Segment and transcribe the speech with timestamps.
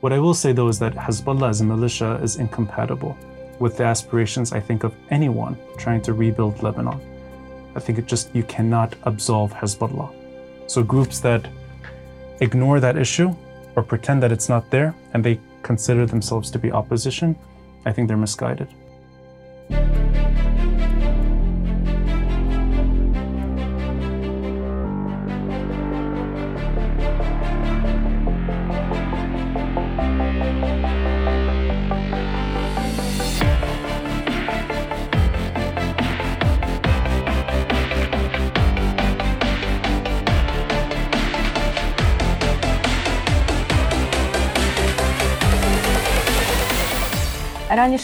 [0.00, 3.16] What I will say though is that Hezbollah as a militia is incompatible
[3.58, 7.00] with the aspirations, I think, of anyone trying to rebuild Lebanon.
[7.74, 10.14] I think it just, you cannot absolve Hezbollah.
[10.70, 11.48] So groups that
[12.40, 13.34] ignore that issue
[13.74, 17.36] or pretend that it's not there and they consider themselves to be opposition,
[17.84, 18.68] I think they're misguided.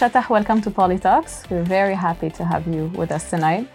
[0.05, 1.49] Shatah, welcome to Polytalks.
[1.49, 3.67] We're very happy to have you with us tonight.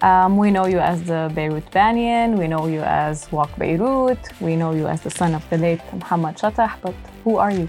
[0.00, 4.54] Um, we know you as the Beirut Banyan, we know you as Walk Beirut, we
[4.54, 7.68] know you as the son of the late Muhammad Chatah, but who are you?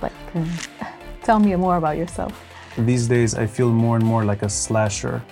[0.00, 0.46] Like, uh,
[1.22, 2.32] tell me more about yourself.
[2.78, 5.22] These days, I feel more and more like a slasher.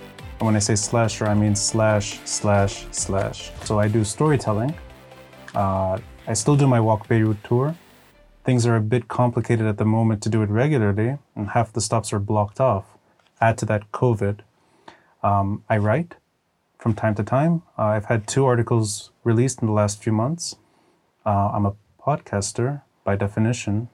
[0.41, 3.53] And when I say slasher, I mean slash, slash, slash.
[3.65, 4.75] So I do storytelling.
[5.55, 5.97] Uh,
[6.27, 7.75] I still do my Walk Beirut tour
[8.45, 11.81] things are a bit complicated at the moment to do it regularly, and half the
[11.81, 12.85] stops are blocked off.
[13.41, 14.41] Add to that COVID.
[15.23, 16.17] Um, I write
[16.79, 17.63] from time to time.
[17.79, 20.57] Uh, I've had two articles released in the last few months.
[21.25, 23.89] Uh, I'm a podcaster by definition.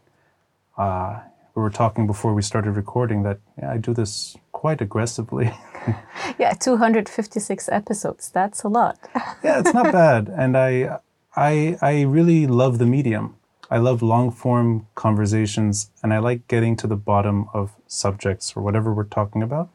[0.77, 1.20] Uh,
[1.55, 5.53] we were talking before we started recording that yeah, I do this quite aggressively.
[6.39, 8.31] yeah, 256 episodes.
[8.31, 8.98] That's a lot.
[9.45, 10.98] yeah, it's not bad, and I,
[11.37, 13.37] I, I really love the medium.
[13.70, 18.61] I love long form conversations and I like getting to the bottom of subjects or
[18.61, 19.70] whatever we're talking about.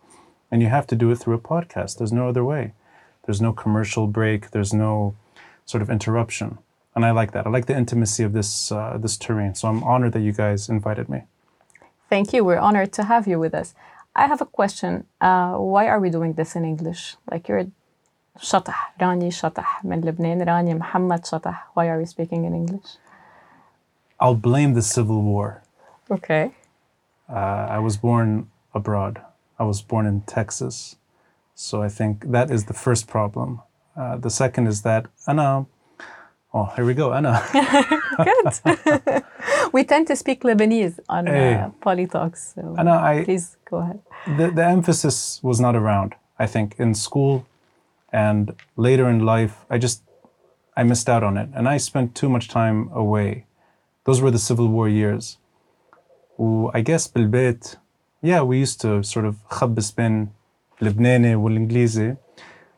[0.50, 1.98] And you have to do it through a podcast.
[1.98, 2.72] There's no other way.
[3.26, 5.14] There's no commercial break, there's no
[5.66, 6.58] sort of interruption.
[6.94, 7.46] And I like that.
[7.46, 9.54] I like the intimacy of this, uh, this terrain.
[9.54, 11.22] So I'm honored that you guys invited me.
[12.08, 12.44] Thank you.
[12.44, 13.74] We're honored to have you with us.
[14.16, 15.06] I have a question.
[15.20, 17.16] Uh, why are we doing this in English?
[17.30, 17.66] Like you're
[18.38, 21.58] Shatah, Rani Shatah, من لبنان, Rani Muhammad Shatah.
[21.74, 22.96] Why are we speaking in English?
[24.19, 25.63] I'll blame the Civil War.
[26.09, 26.51] Okay.
[27.29, 29.21] Uh, I was born abroad.
[29.59, 30.95] I was born in Texas.
[31.55, 33.61] So I think that is the first problem.
[33.95, 35.65] Uh, the second is that Anna,
[36.53, 37.41] oh, here we go, Anna.
[38.23, 39.23] Good.
[39.71, 41.53] we tend to speak Lebanese on hey.
[41.55, 42.53] uh, Polytalks.
[42.55, 43.99] So Anna, I, please go ahead.
[44.37, 47.45] The, the emphasis was not around, I think, in school
[48.11, 49.65] and later in life.
[49.69, 50.03] I just,
[50.75, 51.49] I missed out on it.
[51.53, 53.45] And I spent too much time away
[54.04, 55.38] those were the Civil War years.
[56.38, 57.76] I guess بالبيت,
[58.22, 60.28] yeah, we used to sort of خبز بين
[60.82, 62.16] اللبناني والإنجليزي.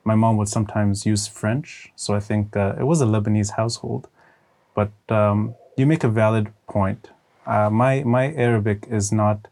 [0.04, 4.08] My mom would sometimes use French, so I think uh, it was a Lebanese household.
[4.74, 7.10] But um, you make a valid point.
[7.46, 9.48] Uh, my my Arabic is not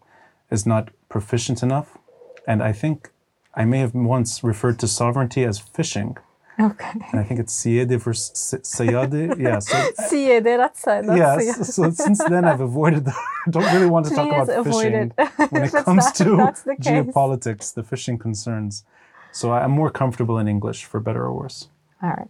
[0.51, 1.99] is not proficient enough,
[2.47, 3.11] and I think
[3.55, 6.17] I may have once referred to sovereignty as fishing.
[6.60, 6.92] Okay.
[7.12, 9.38] And I think it's Siede versus Sayade.
[9.40, 9.60] Yeah.
[9.60, 9.76] So,
[10.10, 11.38] Siede, that's, that's yeah.
[11.64, 13.06] So, since then, I've avoided.
[13.06, 15.12] The, I don't really want to talk about fishing
[15.50, 18.86] when it comes to the geopolitics, the fishing concerns.
[19.32, 21.68] So I'm more comfortable in English, for better or worse.
[22.02, 22.30] All right.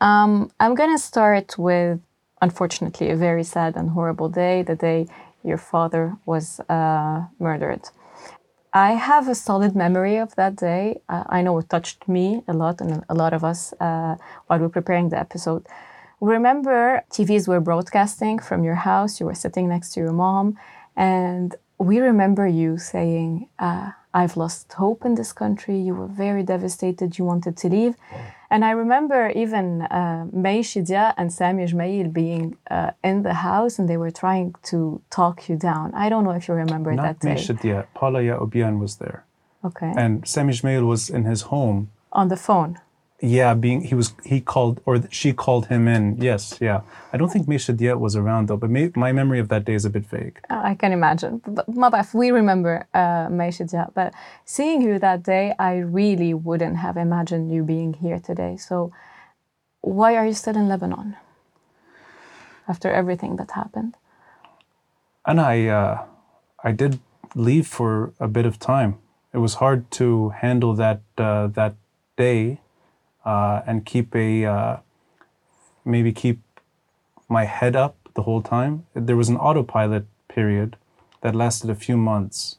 [0.00, 2.00] Um, I'm going to start with,
[2.40, 4.62] unfortunately, a very sad and horrible day.
[4.62, 5.08] The day
[5.42, 7.82] your father was uh, murdered.
[8.72, 11.00] I have a solid memory of that day.
[11.08, 14.58] Uh, I know it touched me a lot and a lot of us uh, while
[14.58, 15.66] we were preparing the episode.
[16.20, 20.58] Remember, TVs were broadcasting from your house, you were sitting next to your mom,
[20.96, 25.76] and we remember you saying, uh, I've lost hope in this country.
[25.88, 27.94] You were very devastated, you wanted to leave.
[28.50, 33.78] And I remember even uh, May Chidiac and Sami Gemayel being uh, in the house
[33.78, 34.78] and they were trying to
[35.18, 35.86] talk you down.
[35.94, 37.34] I don't know if you remember Not that day.
[37.34, 39.20] May Chidiac, Paula Yacoubian was there.
[39.68, 39.92] Okay.
[40.02, 41.90] And Sami Gemayel was in his home.
[42.12, 42.72] On the phone
[43.20, 46.18] yeah, being he was he called or she called him in.
[46.18, 46.82] Yes, yeah.
[47.12, 49.74] I don't think May Chidiac was around though, but may, my memory of that day
[49.74, 50.38] is a bit vague.
[50.48, 51.42] Uh, I can imagine.
[51.44, 54.14] But if we remember uh, May Chidiac, but
[54.44, 58.56] seeing you that day, I really wouldn't have imagined you being here today.
[58.56, 58.92] So,
[59.80, 61.16] why are you still in Lebanon
[62.68, 63.96] after everything that happened?
[65.26, 66.04] And I, uh,
[66.62, 67.00] I did
[67.34, 68.98] leave for a bit of time.
[69.34, 71.74] It was hard to handle that uh, that
[72.16, 72.60] day
[73.24, 74.76] uh, and keep a uh,
[75.84, 76.40] maybe keep
[77.28, 78.86] my head up the whole time.
[78.94, 80.76] There was an autopilot period
[81.20, 82.58] that lasted a few months,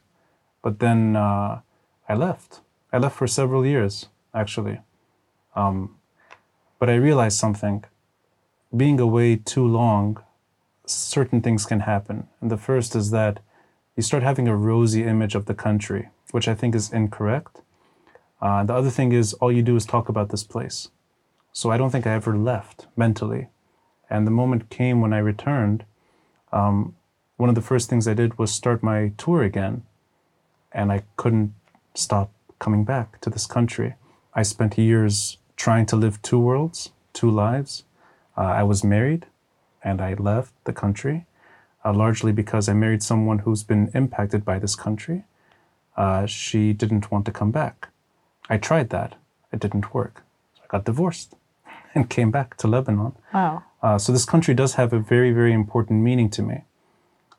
[0.61, 1.61] but then uh,
[2.07, 2.61] I left.
[2.91, 4.79] I left for several years actually,
[5.55, 5.95] um,
[6.79, 7.83] but I realized something.
[8.75, 10.23] Being away too long
[10.91, 12.27] certain things can happen.
[12.41, 13.39] And the first is that
[13.95, 17.61] you start having a rosy image of the country, which I think is incorrect.
[18.41, 20.89] Uh, the other thing is, all you do is talk about this place.
[21.51, 23.47] So I don't think I ever left mentally.
[24.09, 25.83] And the moment came when I returned.
[26.51, 26.95] Um,
[27.37, 29.83] one of the first things I did was start my tour again.
[30.71, 31.53] And I couldn't
[31.93, 33.95] stop coming back to this country.
[34.33, 37.83] I spent years trying to live two worlds, two lives.
[38.37, 39.25] Uh, I was married
[39.83, 41.25] and I left the country,
[41.83, 45.23] uh, largely because I married someone who's been impacted by this country.
[45.97, 47.89] Uh, she didn't want to come back.
[48.49, 49.15] I tried that,
[49.51, 50.23] it didn't work.
[50.55, 51.35] So I got divorced
[51.95, 53.13] and came back to Lebanon.
[53.33, 53.63] Wow.
[53.81, 56.63] Uh, so this country does have a very, very important meaning to me.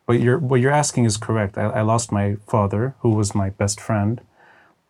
[0.07, 1.57] But you're, what you're asking is correct.
[1.59, 4.21] I, I lost my father, who was my best friend.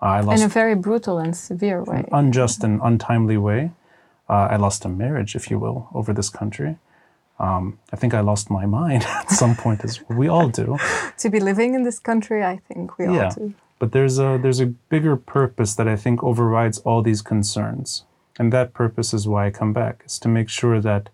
[0.01, 2.09] Uh, I lost In a very brutal and severe way.
[2.13, 3.73] unjust and untimely way.
[4.29, 6.77] Uh, I lost a marriage, if you will, over this country.
[7.39, 10.79] Um, I think I lost my mind at some point, as we all do.
[11.19, 13.25] to be living in this country, I think we Yeah.
[13.25, 13.55] all do.
[13.81, 18.05] But there's a there's a bigger purpose that I think overrides all these concerns,
[18.39, 20.03] and that purpose is why I come back.
[20.07, 21.09] Is to make sure that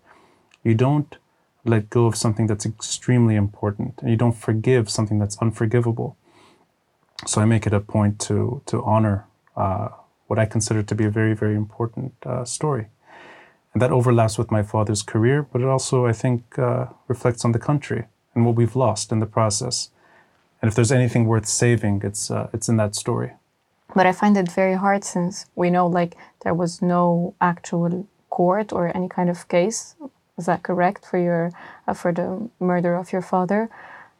[0.63, 1.17] you don't
[1.63, 6.17] let go of something that's extremely important, and you don't forgive something that's unforgivable.
[7.25, 9.25] So I make it a point to to honor
[9.55, 9.87] uh,
[10.27, 12.87] what I consider to be a very very important uh, story,
[13.73, 17.53] and that overlaps with my father's career, but it also I think uh, reflects on
[17.53, 19.89] the country and what we've lost in the process.
[20.61, 23.31] And if there's anything worth saving, it's uh, it's in that story.
[23.95, 28.73] But I find it very hard since we know like there was no actual court
[28.73, 29.95] or any kind of case.
[30.37, 31.51] Is that correct for your
[31.87, 33.69] uh, for the murder of your father?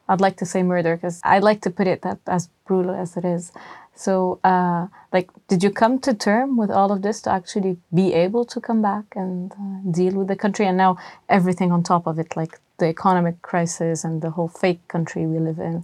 [0.10, 3.18] I'd like to say murder because I'd like to put it that as brutal as
[3.18, 3.52] it is.
[3.94, 8.14] So, uh, like, did you come to term with all of this to actually be
[8.14, 10.98] able to come back and uh, deal with the country, and now
[11.28, 15.40] everything on top of it, like the economic crisis and the whole fake country we
[15.40, 15.84] live in?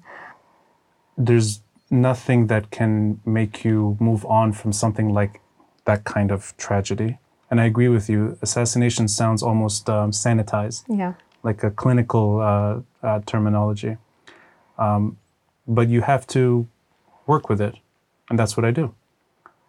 [1.17, 5.41] There's nothing that can make you move on from something like
[5.85, 7.17] that kind of tragedy.
[7.51, 8.37] And I agree with you.
[8.41, 11.13] Assassination sounds almost um, sanitized, Yeah.
[11.43, 13.97] like a clinical uh, uh, terminology.
[14.77, 15.17] Um,
[15.67, 16.67] but you have to
[17.27, 17.75] work with it,
[18.29, 18.93] and that's what I do.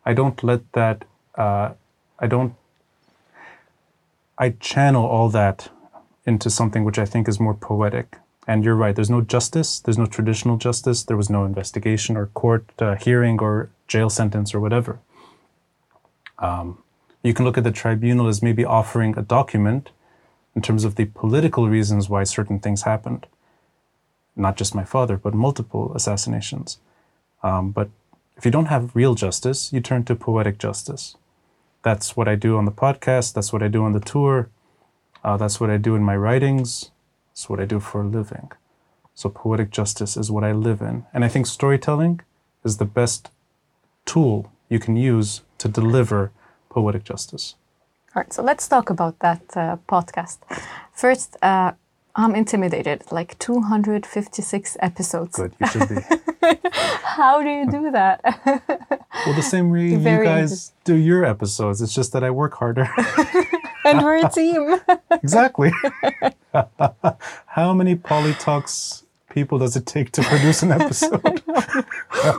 [0.07, 1.05] I don't let that.
[1.35, 1.71] Uh,
[2.19, 2.55] I don't.
[4.39, 5.69] I channel all that
[6.27, 8.17] into something which I think is more poetic.
[8.47, 8.95] And you're right.
[8.95, 9.81] There's no justice.
[9.81, 11.03] There's no traditional justice.
[11.03, 14.99] There was no investigation or court uh, hearing or jail sentence or whatever.
[16.39, 16.83] Um,
[17.23, 19.91] you can look at the tribunal as maybe offering a document
[20.55, 23.27] in terms of the political reasons why certain things happened.
[24.37, 26.79] Not just my father, but multiple assassinations.
[27.43, 27.89] Um, but
[28.37, 31.17] if you don't have real justice, you turn to poetic justice.
[31.83, 33.35] That's what I do on the podcast.
[33.35, 34.49] That's what I do on the tour.
[35.23, 36.91] Uh, that's what I do in my writings.
[37.35, 38.53] It's what I do for a living.
[39.15, 41.05] So poetic justice is what I live in.
[41.13, 42.21] And I think storytelling
[42.65, 43.31] is the best
[44.07, 46.31] tool you can use to deliver
[46.69, 47.57] poetic justice.
[48.15, 50.39] All right, so let's talk about that uh, podcast.
[50.93, 51.73] First, uh,
[52.15, 55.37] I'm intimidated, like 256 episodes.
[55.37, 55.97] Good, you should be.
[57.19, 58.21] How do you do that?
[59.27, 61.83] well, the same way you guys do your episodes.
[61.83, 62.89] It's just that I work harder.
[63.85, 64.81] and we're a team.
[65.11, 65.71] exactly.
[67.47, 71.43] How many Polytalks people does it take to produce an episode?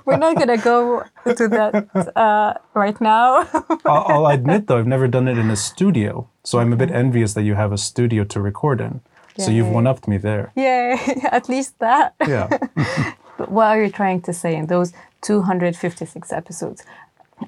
[0.05, 3.47] we're not going to go to that uh, right now.
[3.85, 6.29] I'll, I'll admit, though, I've never done it in a studio.
[6.43, 9.01] So I'm a bit envious that you have a studio to record in.
[9.37, 9.73] So you've Yay.
[9.73, 10.53] one upped me there.
[10.55, 10.97] Yay,
[11.31, 12.15] at least that.
[12.25, 12.47] Yeah.
[13.37, 16.83] But what are you trying to say in those 256 episodes?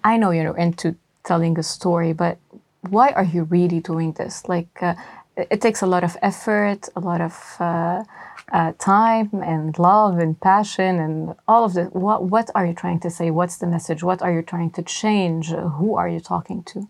[0.03, 2.37] I know you're into telling a story, but
[2.81, 4.47] why are you really doing this?
[4.47, 4.95] Like, uh,
[5.35, 8.03] it takes a lot of effort, a lot of uh,
[8.51, 11.89] uh, time, and love, and passion, and all of this.
[11.91, 13.31] What What are you trying to say?
[13.31, 14.03] What's the message?
[14.03, 15.51] What are you trying to change?
[15.51, 16.87] Uh, Who are you talking to?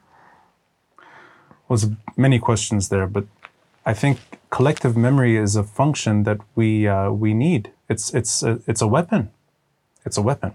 [1.67, 3.25] Well, there's many questions there, but
[3.85, 7.71] I think collective memory is a function that we uh, we need.
[7.89, 9.31] It's it's a, it's a weapon.
[10.05, 10.53] It's a weapon.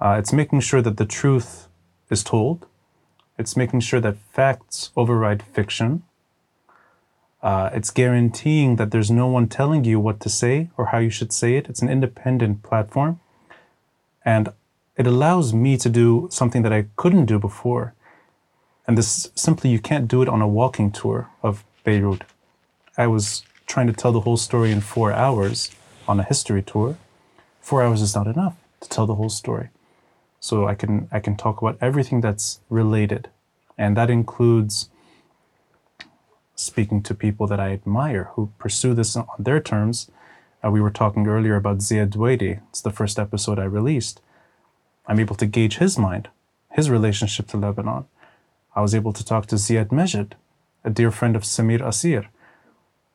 [0.00, 1.68] Uh, it's making sure that the truth
[2.10, 2.66] is told.
[3.40, 6.02] It's making sure that facts override fiction.
[7.42, 11.08] Uh, it's guaranteeing that there's no one telling you what to say or how you
[11.08, 11.66] should say it.
[11.70, 13.18] It's an independent platform,
[14.26, 14.52] and
[14.94, 17.94] it allows me to do something that I couldn't do before.
[18.86, 22.24] And this simply, you can't do it on a walking tour of Beirut.
[22.98, 25.70] I was trying to tell the whole story in four hours
[26.06, 26.98] on a history tour.
[27.62, 29.70] Four hours is not enough to tell the whole story.
[30.40, 33.28] So I can I can talk about everything that's related,
[33.76, 34.88] and that includes
[36.54, 40.10] speaking to people that I admire who pursue this on their terms.
[40.62, 42.60] Uh, we were talking earlier about Ziad Dweidi.
[42.70, 44.20] It's the first episode I released.
[45.06, 46.28] I'm able to gauge his mind,
[46.72, 48.04] his relationship to Lebanon.
[48.76, 50.32] I was able to talk to Ziad Majed,
[50.84, 52.26] a dear friend of Samir Kassir.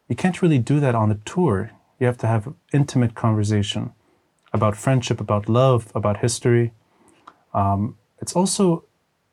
[0.08, 1.72] You can't really do that on a tour.
[2.00, 3.94] You have to have intimate conversation
[4.52, 6.74] about friendship, about love, about history.
[7.56, 8.84] Um, it's also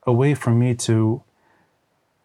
[0.06, 1.22] a way for me to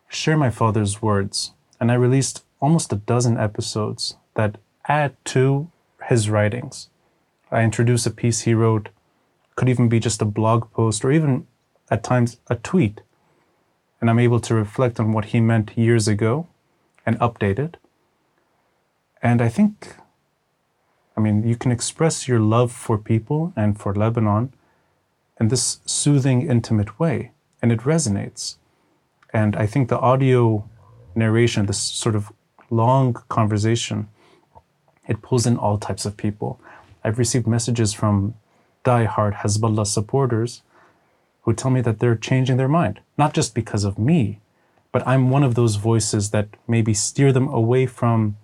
[0.07, 1.51] share my father's words.
[1.79, 5.69] And I released almost a dozen episodes that add to
[6.07, 6.89] his writings.
[7.51, 8.89] I introduce a piece he wrote,
[9.55, 11.47] could even be just a blog post or even
[11.89, 13.01] at times a tweet.
[13.99, 16.47] And I'm able to reflect on what he meant years ago
[17.05, 17.77] and update it.
[19.23, 19.95] And I think,
[21.15, 24.53] I mean, you can express your love for people and for Lebanon
[25.39, 28.55] in this soothing, intimate way, and it resonates.
[29.33, 30.67] And I think the audio
[31.15, 32.31] narration, this sort of
[32.69, 34.07] long conversation,
[35.07, 36.59] it pulls in all types of people.
[37.03, 38.35] I've received messages from
[38.83, 40.61] die-hard Hezbollah supporters
[41.41, 44.39] who tell me that they're changing their mind, not just because of me,
[44.91, 48.37] but I'm one of those voices that maybe steer them away from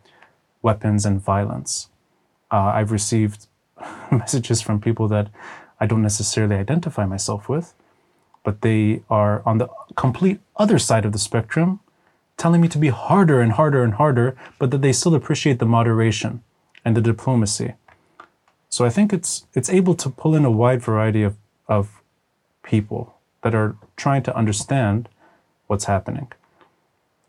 [0.61, 1.89] weapons and violence.
[2.51, 3.47] Uh, I've received
[4.11, 5.29] messages from people that
[5.83, 7.73] I don't necessarily identify myself with,
[8.45, 11.81] but they are on the complete other side of the spectrum,
[12.37, 15.65] telling me to be harder and harder and harder, but that they still appreciate the
[15.65, 16.41] moderation
[16.85, 17.73] and the diplomacy.
[18.69, 21.35] So I think it's it's able to pull in a wide variety of,
[21.67, 22.01] of
[22.73, 23.01] people
[23.41, 25.09] that are trying to understand
[25.67, 26.31] what's happening.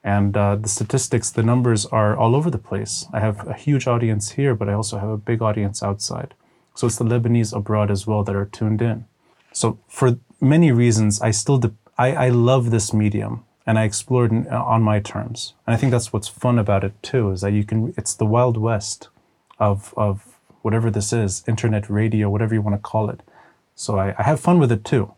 [0.04, 3.08] And uh, the statistics, the numbers are all over the place.
[3.12, 6.34] I have a huge audience here, but I also have a big audience outside.
[6.74, 9.06] So it's the Lebanese abroad as well that are tuned in.
[9.52, 14.26] So for many reasons, I still de- I, I love this medium and I explore
[14.26, 15.54] it on my terms.
[15.66, 17.94] And I think that's what's fun about it too, is that you can.
[17.96, 19.08] It's the wild west
[19.58, 23.20] of of whatever this is, internet radio, whatever you want to call it.
[23.74, 25.14] So I, I have fun with it too,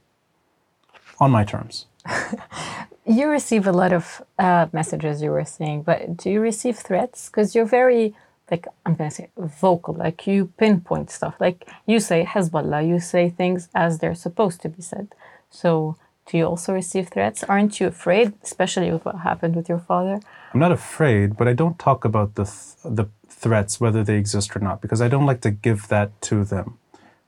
[1.21, 1.87] on my terms.
[3.07, 7.29] you receive a lot of uh, messages, you were saying, but do you receive threats?
[7.29, 8.15] Because you're very
[8.51, 11.35] like I'm gonna say vocal, like you pinpoint stuff.
[11.41, 15.15] Like you say Hezbollah, you say things as they're supposed to be said.
[15.51, 17.45] So do you also receive threats?
[17.45, 20.21] Aren't you afraid, especially with what happened with your father?
[20.53, 24.57] I'm not afraid, but I don't talk about the th- the threats whether they exist
[24.57, 26.79] or not because I don't like to give that to them.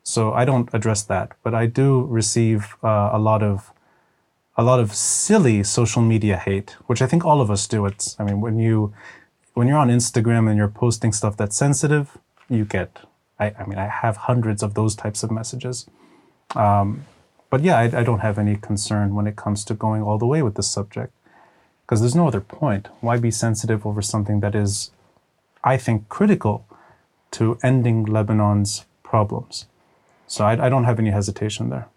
[0.02, 3.72] So I don't address that, but I do receive uh, a lot of
[4.56, 7.86] a lot of silly social media hate, which I think all of us do.
[7.86, 8.92] It's I mean when you
[9.58, 12.16] when you're on Instagram and you're posting stuff that's sensitive,
[12.48, 13.00] you get,
[13.40, 15.84] I, I mean, I have hundreds of those types of messages.
[16.54, 17.06] Um,
[17.50, 20.26] but yeah, I, I, don't have any concern when it comes to going all the
[20.26, 21.12] way with this subject
[21.82, 22.86] because there's no other point.
[23.00, 24.92] Why be sensitive over something that is,
[25.64, 26.64] I think, critical
[27.32, 29.66] to ending Lebanon's problems?
[30.28, 31.88] So I, I don't have any hesitation there.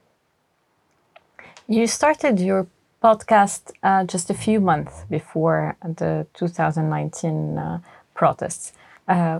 [1.67, 2.65] You started your
[3.01, 7.79] podcast uh, just a few months before the 2019 uh,
[8.13, 8.73] protests.
[9.07, 9.39] Uh,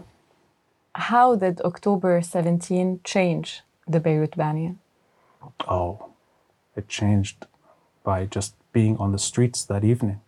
[0.96, 4.80] how did October 17 change the Beirut Banyan?
[5.68, 6.10] Oh,
[6.76, 7.46] it changed
[8.04, 10.22] by just being on the streets that evening.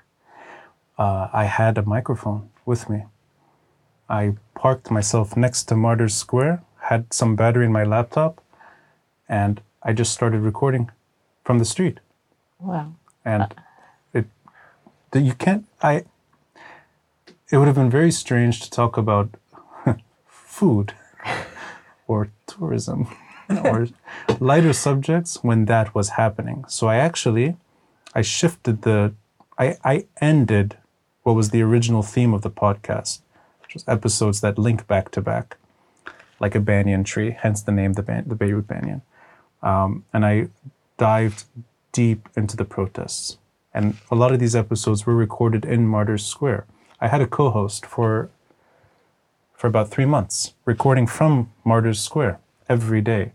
[0.98, 3.06] Uh, I had a microphone with me.
[4.10, 8.42] I parked myself next to Martyrs Square, had some battery in my laptop,
[9.28, 10.92] and I just started recording
[11.44, 12.00] from the street.
[12.60, 12.94] Wow
[13.26, 13.54] and
[14.14, 14.26] it
[15.14, 16.04] you can't i
[17.52, 19.30] it would have been very strange to talk about
[20.28, 20.94] food
[22.08, 23.08] or tourism
[23.64, 23.88] or
[24.40, 26.66] lighter subjects when that was happening.
[26.68, 27.56] So i actually
[28.16, 29.14] i shifted the
[29.58, 30.78] i i ended
[31.24, 33.22] what was the original theme of the podcast
[33.62, 35.58] which was episodes that link back to back
[36.40, 39.02] like a banyan tree hence the name the, ban- the beirut banyan.
[39.62, 40.48] Um, and i
[40.98, 41.46] dived
[41.94, 43.38] deep into the protests.
[43.74, 46.66] And a lot of these episodes were recorded in Martyrs Square.
[47.00, 48.30] I had a co host for,
[49.54, 53.32] for about three months, recording from Martyrs Square every day.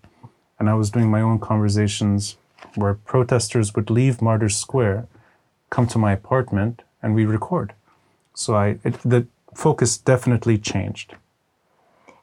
[0.58, 2.36] And I was doing my own conversations
[2.74, 5.08] where protesters would leave Martyrs Square,
[5.70, 7.72] come to my apartment, and we record.
[8.34, 11.14] So I, it, the focus definitely changed.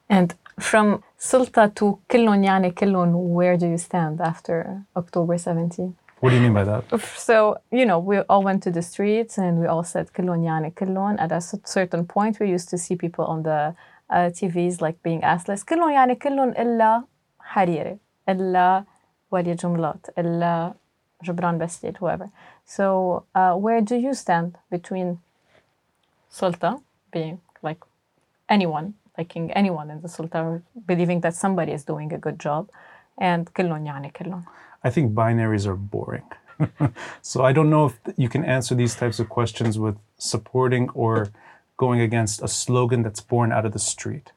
[0.08, 5.94] And from Sulta to Killun Yani Killun, where do you stand after October 17?
[6.20, 6.84] What do you mean by that?
[7.16, 10.72] So, you know, we all went to the streets and we all said Kelon Yani
[10.72, 11.20] Kelon.
[11.20, 13.74] At a certain point, we used to see people on the
[14.08, 17.04] uh, TVs like being asked, Kelon Yani Kelon illa
[17.52, 18.86] Hariri, illa
[19.30, 20.74] Walid Jumblatt, illa
[21.22, 22.30] Gebran Bassil, whoever.
[22.64, 25.18] So, uh, where do you stand between
[26.30, 26.80] Sultan
[27.12, 27.78] being like
[28.48, 32.70] anyone, liking anyone in the Sultan, believing that somebody is doing a good job,
[33.18, 34.44] and كلون Yani كلون.
[34.86, 36.22] I think binaries are boring.
[37.20, 41.30] so I don't know if you can answer these types of questions with supporting or
[41.76, 44.30] going against a slogan that's born out of the street.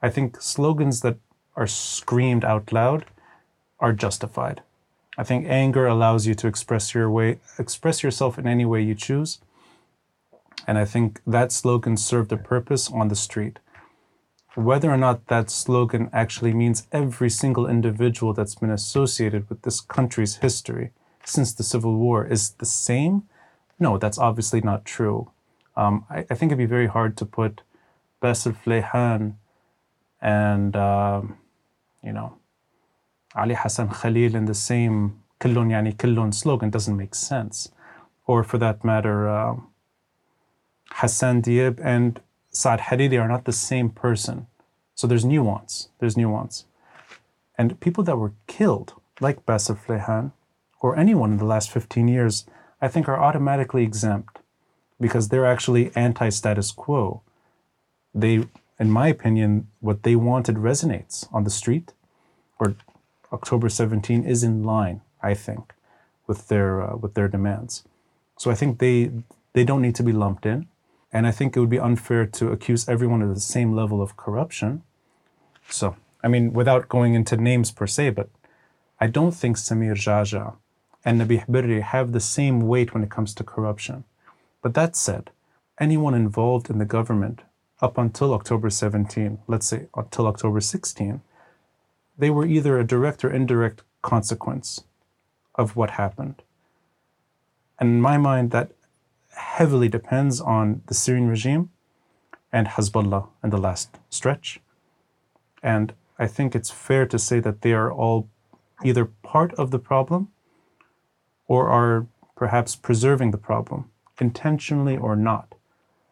[0.00, 1.16] I think slogans that
[1.56, 3.06] are screamed out loud
[3.80, 4.62] are justified.
[5.16, 8.94] I think anger allows you to express your way, express yourself in any way you
[8.94, 9.40] choose.
[10.64, 13.58] And I think that slogan served a purpose on the street
[14.58, 19.80] whether or not that slogan actually means every single individual that's been associated with this
[19.80, 20.90] country's history
[21.24, 23.22] since the Civil War is the same,
[23.78, 25.30] no, that's obviously not true.
[25.76, 27.62] Um, I, I, think it'd be very hard to put
[28.20, 29.34] Bassel Fleihan
[30.20, 31.38] and, um,
[32.02, 32.38] you know,
[33.36, 37.70] Ali Hassan Khalil in the same Killon Yani Killon slogan doesn't make sense.
[38.26, 39.68] Or for that matter, um,
[40.90, 42.20] Hassan Diab and
[42.58, 44.48] Saad Hariri are not the same person.
[44.96, 45.90] So there's nuance.
[46.00, 46.64] There's nuance.
[47.56, 50.32] And people that were killed, like Bassel Fleihan,
[50.80, 52.46] or anyone in the last 15 years,
[52.82, 54.40] I think are automatically exempt
[55.00, 57.22] because they're actually anti status quo.
[58.12, 58.48] They,
[58.80, 61.92] in my opinion, what they wanted resonates on the street,
[62.58, 62.74] or
[63.32, 65.74] October 17 is in line, I think,
[66.26, 67.84] with their, uh, with their demands.
[68.36, 69.12] So I think they,
[69.52, 70.66] they don't need to be lumped in.
[71.12, 74.16] And I think it would be unfair to accuse everyone of the same level of
[74.16, 74.82] corruption.
[75.68, 78.28] So, I mean, without going into names per se, but
[79.00, 80.56] I don't think Samir Geagea
[81.04, 84.04] and Nabih Berri have the same weight when it comes to corruption.
[84.60, 85.30] But that said,
[85.80, 87.42] anyone involved in the government
[87.80, 91.20] up until October 17, let's say until October 16,
[92.18, 94.82] they were either a direct or indirect consequence
[95.54, 96.42] of what happened.
[97.78, 98.72] And in my mind, that
[99.38, 101.70] heavily depends on the Syrian regime
[102.52, 104.60] and Hezbollah in the last stretch.
[105.62, 108.28] And I think it's fair to say that they are all
[108.84, 110.28] either part of the problem
[111.46, 115.54] or are perhaps preserving the problem, intentionally or not.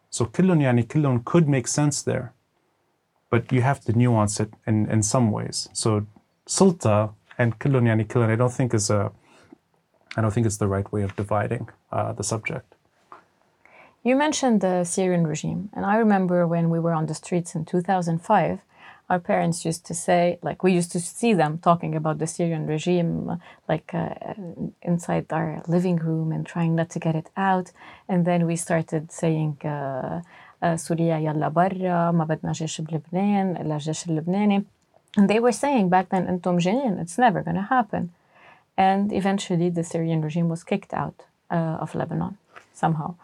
[0.09, 2.33] So killun yani killun could make sense there,
[3.29, 5.69] but you have to nuance it in, in some ways.
[5.73, 6.07] So
[6.47, 9.11] sulta and killun yani killun, I don't think is a,
[10.15, 12.76] I don't think it's the right way of dividing uh, the subject.
[14.06, 17.64] You mentioned the Syrian regime, and I remember when we were on the streets in
[17.64, 18.60] 2005,
[19.10, 22.66] our parents used to say, like, we used to see them talking about the Syrian
[22.66, 24.14] regime, like, uh,
[24.80, 27.70] inside our living room and trying not to get it out.
[28.08, 29.58] And then we started saying,
[30.76, 34.64] سوريا يلا برا ما بدنا جيش بلبنان إلا الجيش اللبناني
[35.18, 38.10] and they were saying back then انتم جايين it's never going to happen
[38.78, 42.36] and eventually the Syrian regime was kicked out uh, of Lebanon
[42.72, 43.14] somehow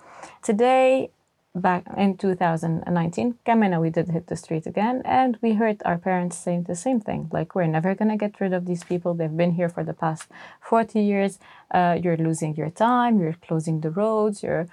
[0.42, 1.10] today
[1.56, 6.38] back in 2019, Kamena, we did hit the street again, and we heard our parents
[6.38, 9.14] saying the same thing like, we're never going to get rid of these people.
[9.14, 10.30] They've been here for the past
[10.62, 11.40] 40 years.
[11.72, 14.68] Uh, you're losing your time, you're closing the roads, you're.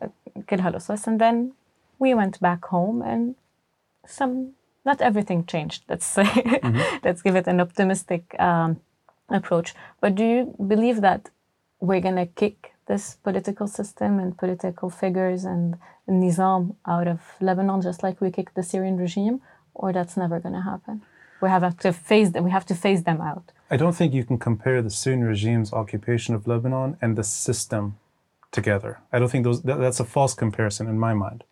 [0.00, 0.08] Uh,
[0.48, 1.52] and then
[1.98, 3.34] we went back home, and
[4.06, 4.52] some,
[4.84, 6.24] not everything changed, let's say.
[6.24, 6.96] Mm-hmm.
[7.04, 8.80] let's give it an optimistic um,
[9.30, 9.74] approach.
[10.02, 11.30] But do you believe that
[11.80, 15.76] we're going to kick this political system and political figures and
[16.08, 19.40] nizam out of Lebanon, just like we kicked the Syrian regime,
[19.74, 21.02] or that's never going to happen.
[21.40, 22.44] We have to face them.
[22.44, 23.52] We have to phase them out.
[23.70, 27.96] I don't think you can compare the Syrian regime's occupation of Lebanon and the system
[28.52, 29.00] together.
[29.12, 29.62] I don't think those.
[29.62, 31.44] That, that's a false comparison in my mind.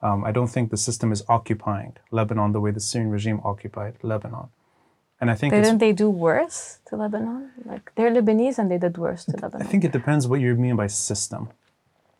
[0.00, 3.94] Um, I don't think the system is occupying Lebanon the way the Syrian regime occupied
[4.02, 4.48] Lebanon.
[5.20, 7.50] And I think didn't they do worse to Lebanon?
[7.64, 9.66] Like they're Lebanese and they did worse to Lebanon.
[9.66, 11.48] I think it depends what you mean by system.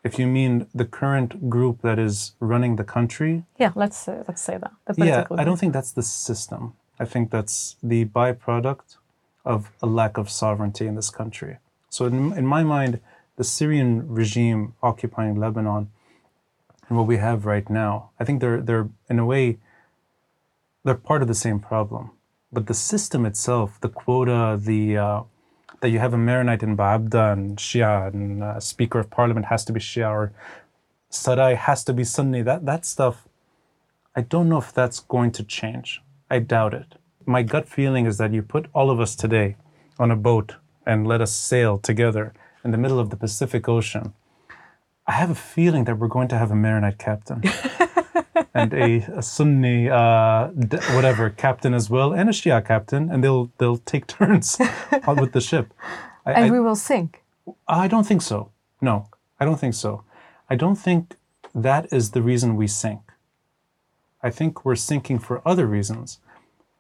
[0.02, 4.40] If you mean the current group that is running the country, yeah, let's uh, let's
[4.40, 4.72] say that.
[4.96, 6.74] yeah, I don't think that's the system.
[6.98, 8.96] I think that's the byproduct
[9.44, 11.58] of a lack of sovereignty in this country.
[11.90, 13.00] So in, in my mind,
[13.36, 15.90] the Syrian regime occupying Lebanon
[16.88, 19.58] and what we have right now, I think they're they're in a way
[20.84, 22.12] they're part of the same problem
[22.56, 25.22] but the system itself, the quota, the uh,
[25.82, 29.62] that you have a Maronite in Ba'abda and Shia and uh, Speaker of Parliament has
[29.66, 30.32] to be Shia or
[31.10, 33.28] Sarai has to be Sunni, that, that stuff,
[34.14, 36.00] I don't know if that's going to change.
[36.30, 36.94] I doubt it.
[37.26, 39.56] My gut feeling is that you put all of us today
[39.98, 40.54] on a boat
[40.86, 42.32] and let us sail together
[42.64, 44.14] in the middle of the Pacific Ocean.
[45.06, 47.42] I have a feeling that we're going to have a Maronite captain.
[48.54, 50.48] and a, a Sunni uh,
[50.94, 54.58] whatever captain as well, and a Shia captain, and they'll they'll take turns
[55.06, 55.72] with the ship.
[56.24, 57.22] I, and I, we will sink.
[57.68, 58.50] I don't think so.
[58.80, 60.04] No, I don't think so.
[60.50, 61.16] I don't think
[61.54, 63.00] that is the reason we sink.
[64.22, 66.18] I think we're sinking for other reasons.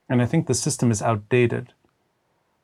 [0.08, 1.72] And I think the system is outdated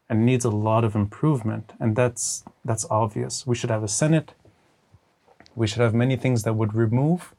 [0.09, 1.73] and needs a lot of improvement.
[1.81, 3.47] And that's, that's obvious.
[3.47, 4.35] We should have a Senate.
[5.55, 7.35] We should have many things that would remove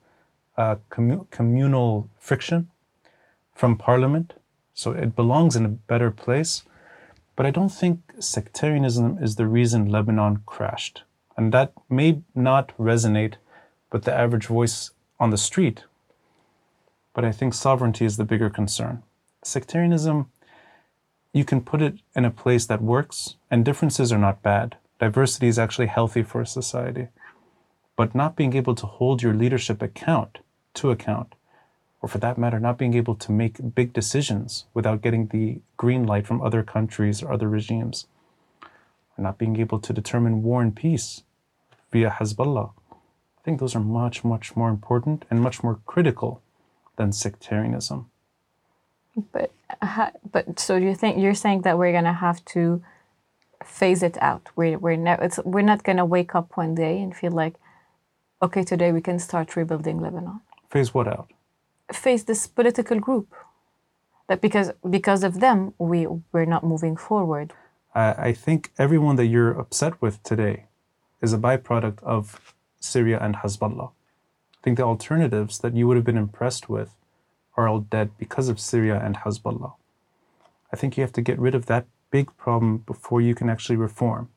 [0.58, 2.70] uh, commu- communal friction
[3.54, 4.34] from Parliament.
[4.74, 6.63] So it belongs in a better place.
[7.36, 11.04] But I don't think sectarianism is the reason Lebanon crashed.
[11.36, 13.36] And that may not resonate
[13.92, 15.84] with the average voice on the street.
[17.13, 19.04] But I think sovereignty is the bigger concern.
[19.44, 20.30] Sectarianism,
[21.32, 24.78] you can put it in a place that works, and differences are not bad.
[25.00, 27.08] Diversity is actually healthy for a society.
[27.96, 30.39] But not being able to hold your leadership account
[30.75, 31.36] to account,
[32.01, 36.05] or for that matter, not being able to make big decisions without getting the green
[36.05, 38.07] light from other countries or other regimes,
[39.17, 41.23] or not being able to determine war and peace
[41.91, 42.71] via Hezbollah.
[42.91, 46.41] I think those are much, much more important and much more critical
[46.95, 48.09] than sectarianism.
[49.31, 49.51] But
[50.31, 52.81] but so you think you're saying that we're gonna have to
[53.63, 54.49] phase it out?
[54.55, 57.55] We're we're it's, we're not gonna wake up one day and feel like,
[58.41, 60.41] okay, today we can start rebuilding Lebanon.
[60.73, 61.31] Phase what out?
[61.91, 63.27] Face this political group.
[64.27, 67.53] That because because of them we we're not moving forward.
[67.93, 70.65] I, I think everyone that you're upset with today
[71.21, 73.91] is a byproduct of Syria and Hezbollah.
[73.91, 76.95] I think the alternatives that you would have been impressed with
[77.55, 79.73] are all dead because of Syria and Hezbollah.
[80.71, 83.75] I think you have to get rid of that big problem before you can actually
[83.75, 84.29] reform.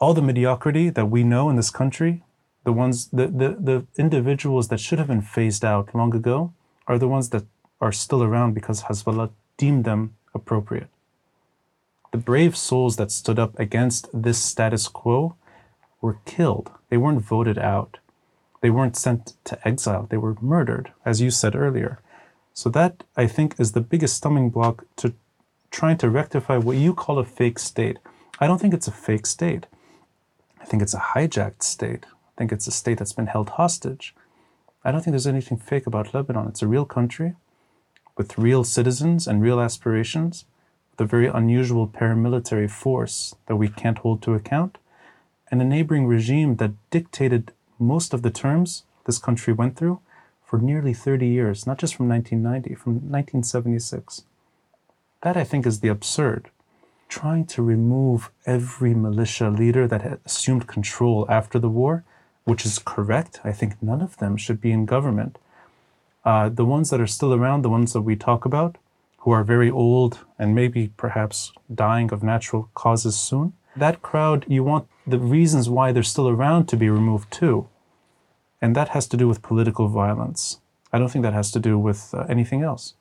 [0.00, 2.24] All the mediocrity that we know in this country,
[2.68, 6.52] the ones the, the, the individuals that should have been phased out long ago
[6.86, 7.44] are the ones that
[7.80, 10.90] are still around because Hezbollah deemed them appropriate.
[12.12, 15.34] The brave souls that stood up against this status quo
[16.02, 16.70] were killed.
[16.90, 17.96] They weren't voted out.
[18.60, 20.06] They weren't sent to exile.
[20.10, 22.00] They were murdered, as you said earlier.
[22.52, 25.14] So that I think is the biggest stumbling block to
[25.70, 27.96] trying to rectify what you call a fake state.
[28.38, 29.64] I don't think it's a fake state.
[30.60, 32.04] I think it's a hijacked state.
[32.38, 34.14] I think it's a state that's been held hostage.
[34.84, 36.46] I don't think there's anything fake about Lebanon.
[36.46, 37.34] It's a real country
[38.16, 40.44] with real citizens and real aspirations,
[40.92, 44.78] with a very unusual paramilitary force that we can't hold to account,
[45.50, 49.98] and a neighboring regime that dictated most of the terms this country went through
[50.44, 54.22] for nearly 30 years, not just from 1990, from 1976.
[55.22, 56.50] That, I think, is the absurd.
[57.08, 62.04] Trying to remove every militia leader that had assumed control after the war,
[62.48, 63.40] which is correct.
[63.44, 65.38] I think none of them should be in government.
[66.24, 68.78] Uh, the ones that are still around, the ones that we talk about,
[69.18, 74.64] who are very old and maybe perhaps dying of natural causes soon, that crowd, you
[74.64, 77.68] want the reasons why they're still around to be removed too.
[78.62, 80.58] And that has to do with political violence.
[80.90, 82.94] I don't think that has to do with uh, anything else.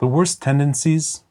[0.00, 1.24] The worst tendencies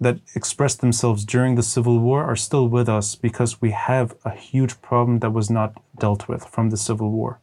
[0.00, 4.30] that expressed themselves during the Civil War are still with us because we have a
[4.30, 7.38] huge problem that was not dealt with from the Civil War.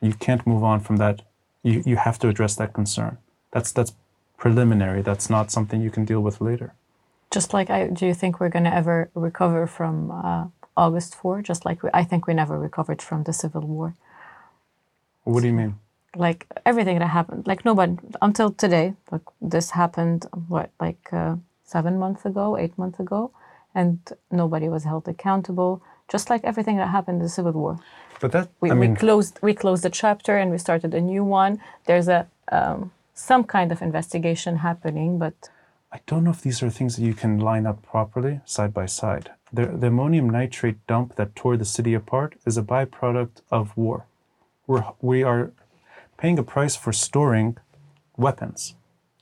[0.00, 1.22] You can't move on from that.
[1.64, 3.18] You, you have to address that concern.
[3.50, 3.92] That's, that's
[4.36, 5.02] preliminary.
[5.02, 6.74] That's not something you can deal with later.
[7.32, 11.42] Just like I, do you think we're going to ever recover from uh, August 4?
[11.42, 13.94] Just like we, I think we never recovered from the Civil War.
[15.24, 15.76] What do you mean?
[16.14, 18.94] Like everything that happened, like nobody until today.
[19.10, 21.36] Like this happened, what, like uh,
[21.74, 23.20] seven months ago, eight months ago,
[23.74, 23.98] and
[24.30, 25.72] nobody was held accountable.
[26.14, 27.74] Just like everything that happened in the Civil War.
[28.20, 31.02] But that We, I mean, we closed we closed the chapter and we started a
[31.12, 31.52] new one.
[31.88, 32.20] There's a
[32.56, 32.78] um,
[33.14, 35.34] some kind of investigation happening, but
[35.96, 38.86] I don't know if these are things that you can line up properly side by
[38.86, 39.30] side.
[39.52, 44.06] The, the ammonium nitrate dump that tore the city apart is a byproduct of war.
[44.66, 45.52] We're, we are
[46.16, 47.58] paying a price for storing
[48.16, 48.74] weapons.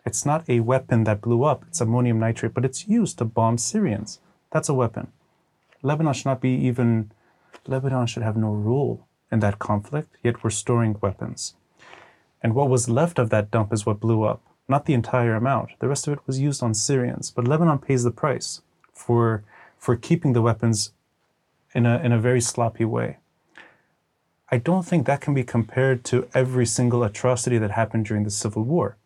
[0.05, 3.59] It's not a weapon that blew up, it's ammonium nitrate, but it's used to bomb
[3.59, 4.21] Syrians.
[4.51, 5.09] That's a weapon.
[5.83, 7.13] Lebanon should not be even,
[7.67, 11.55] Lebanon should have no role in that conflict, yet we're storing weapons.
[12.43, 15.71] And what was left of that dump is what blew up not the entire amount.
[15.81, 18.63] The rest of it was used on Syrians, but Lebanon pays the price
[18.95, 19.43] for
[19.77, 20.93] for keeping the weapons
[21.75, 23.19] in a in a very sloppy way.
[24.53, 28.31] I don't think that can be compared to every single atrocity that happened during the
[28.31, 28.97] Civil War.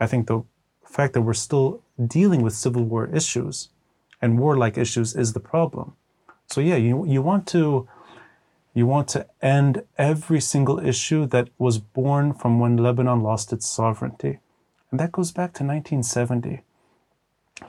[0.00, 0.42] I think the
[0.84, 3.68] fact that we're still dealing with Civil War issues
[4.20, 5.94] and warlike issues is the problem.
[6.46, 7.88] So yeah, you you want to
[8.74, 13.68] you want to end every single issue that was born from when Lebanon lost its
[13.68, 14.38] sovereignty.
[14.90, 16.62] And that goes back to 1970.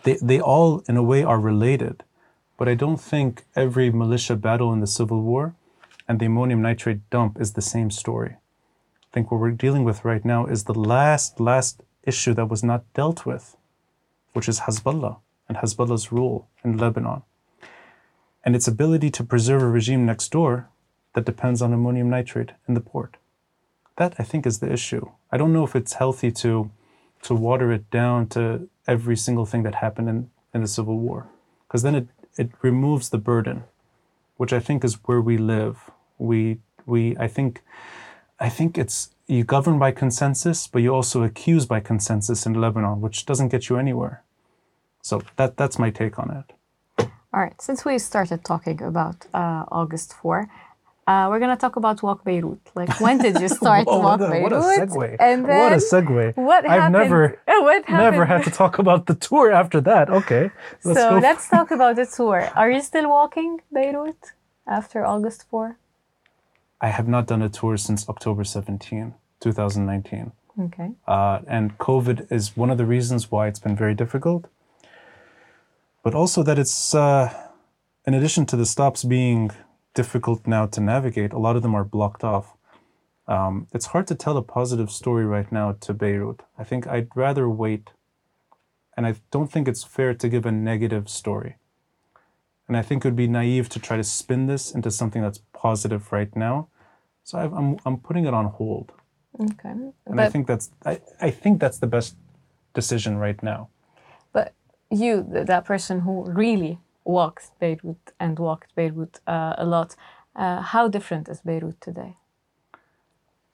[0.04, 2.04] They, they all, in a way, are related,
[2.58, 5.56] but I don't think every militia battle in the Civil War
[6.08, 8.32] and the ammonium nitrate dump is the same story.
[8.34, 12.64] I think what we're dealing with right now is the last, last issue that was
[12.64, 13.56] not dealt with,
[14.34, 17.24] which is Hezbollah and Hezbollah's rule in Lebanon
[18.44, 20.68] and its ability to preserve a regime next door
[21.14, 23.18] that depends on ammonium nitrate in the port.
[23.98, 25.10] That, I think, is the issue.
[25.32, 26.72] I don't know if it's healthy to,
[27.24, 31.28] to water it down to every single thing that happened in, in the Civil War,
[31.68, 33.64] because then it, it removes the burden,
[34.38, 35.92] which I think is where we live.
[36.18, 37.62] We, we, I think,
[38.41, 42.99] I think it's you govern by consensus, but you also accuse by consensus in Lebanon,
[42.99, 44.23] which doesn't get you anywhere.
[45.01, 46.47] So that, that's my take on it.
[47.34, 50.49] All right, since we started talking about uh, August 4,
[51.08, 52.60] uh, we're going to talk about Walk Beirut.
[52.75, 54.51] Like, when did you start Whoa, Walk what, a, Beirut?
[54.51, 55.15] what a segue.
[55.19, 56.36] And then what a segue.
[56.36, 56.84] What happened?
[56.84, 60.10] I've never, what never had to talk about the tour after that.
[60.10, 60.51] Okay.
[60.84, 62.49] Let's so let's talk about the tour.
[62.56, 64.34] Are you still walking Beirut
[64.67, 65.77] after August 4?
[66.82, 70.32] I have not done a tour since October 17, 2019.
[70.60, 70.91] Okay.
[71.08, 74.48] Uh, and COVID is one of the reasons why it's been very difficult.
[76.04, 77.32] But also that it's, uh,
[78.06, 79.52] in addition to the stops being
[79.94, 82.54] difficult now to navigate, a lot of them are blocked off.
[83.28, 86.41] Um, it's hard to tell a positive story right now to Beirut.
[86.58, 87.91] I think I'd rather wait.
[88.98, 91.58] And I don't think it's fair to give a negative story.
[92.67, 95.41] And I think it would be naive to try to spin this into something that's
[95.54, 96.67] positive right now.
[97.24, 98.92] So I've, I'm, I'm putting it on hold.
[99.40, 99.70] Okay.
[99.70, 102.16] And but, I think that's I, I think that's the best
[102.74, 103.70] decision right now.
[104.34, 104.54] but
[104.90, 109.96] you, that person who really walks Beirut and walked Beirut uh, a lot,
[110.36, 112.18] uh, how different is Beirut today?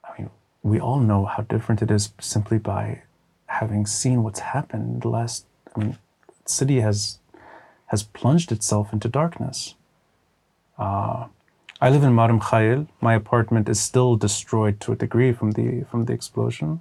[0.04, 0.30] I mean,
[0.62, 3.02] we all know how different it is simply by
[3.46, 5.46] having seen what's happened the last.
[5.74, 5.98] I mean,
[6.44, 7.18] city has
[7.86, 9.74] has plunged itself into darkness.
[10.76, 11.26] Uh,
[11.80, 12.88] I live in Mar Mikhael.
[13.00, 16.80] My apartment is still destroyed to a degree from the from the explosion.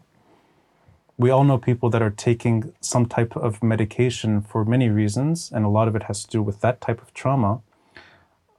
[1.19, 5.65] We all know people that are taking some type of medication for many reasons, and
[5.65, 7.61] a lot of it has to do with that type of trauma.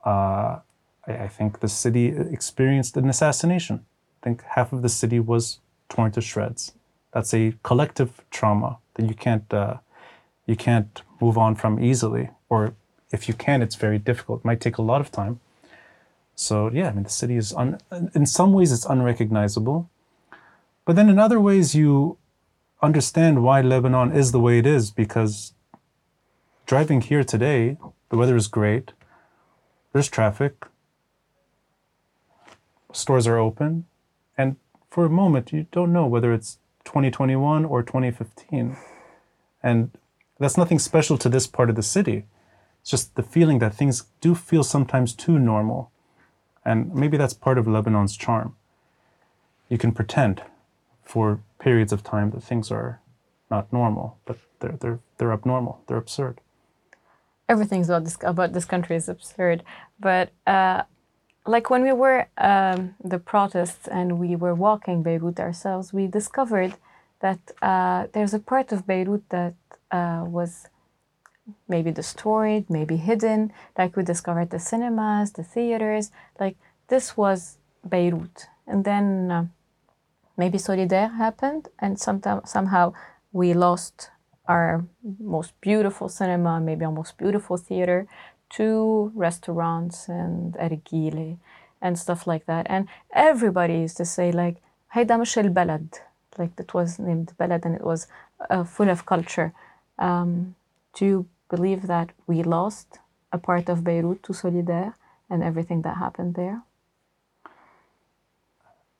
[0.06, 0.60] Uh,
[1.08, 3.84] I, I think the city experienced an assassination.
[4.22, 6.72] I think half of the city was torn to shreds.
[7.12, 9.78] That's a collective trauma that you can't uh,
[10.46, 12.74] you can't move on from easily, or
[13.10, 14.42] if you can, it's very difficult.
[14.42, 15.40] It might take a lot of time.
[16.38, 17.80] So yeah, I mean the city is un-
[18.14, 19.90] in some ways it's unrecognizable,
[20.84, 22.16] but then in other ways you
[22.80, 25.52] understand why Lebanon is the way it is because
[26.64, 27.76] driving here today,
[28.10, 28.92] the weather is great.
[29.92, 30.64] There's traffic.
[32.92, 33.86] Stores are open,
[34.36, 34.54] and
[34.90, 38.76] for a moment you don't know whether it's 2021 or 2015,
[39.60, 39.90] and
[40.38, 42.26] that's nothing special to this part of the city.
[42.80, 45.90] It's just the feeling that things do feel sometimes too normal.
[46.64, 48.56] And maybe that's part of Lebanon's charm.
[49.68, 50.42] You can pretend
[51.04, 53.00] for periods of time that things are
[53.50, 56.40] not normal, but they're, they're, they're abnormal, they're absurd.
[57.48, 59.62] everything's about this about this country is absurd.
[59.98, 60.82] But uh,
[61.46, 66.74] like when we were um, the protests and we were walking Beirut ourselves, we discovered
[67.20, 69.54] that uh, there's a part of Beirut that
[69.90, 70.66] uh, was
[71.68, 76.10] maybe destroyed, maybe hidden, like we discovered the cinemas, the theaters.
[76.40, 76.56] Like
[76.88, 77.58] this was
[77.88, 78.46] Beirut.
[78.66, 79.46] And then uh,
[80.36, 82.92] maybe Solidere happened, and sometime, somehow
[83.32, 84.10] we lost
[84.46, 84.84] our
[85.20, 88.06] most beautiful cinema, maybe our most beautiful theater,
[88.50, 91.36] to restaurants and ergile
[91.82, 92.66] and stuff like that.
[92.68, 94.56] And everybody used to say, like,
[94.92, 96.00] هيدا مش Balad,"
[96.38, 98.06] Like it was named Balad and it was
[98.50, 99.52] uh, full of culture.
[99.98, 100.54] Um,
[100.94, 102.98] to believe that we lost
[103.32, 104.94] a part of Beirut to Solidere
[105.30, 106.62] and everything that happened there?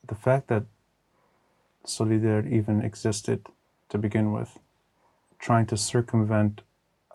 [0.07, 0.63] The fact that
[1.85, 3.47] Solidere even existed
[3.89, 4.59] to begin with,
[5.39, 6.61] trying to circumvent